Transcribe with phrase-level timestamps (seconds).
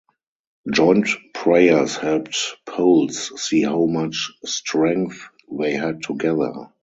[0.73, 6.71] Joint prayers helped Poles see how much strength they had together.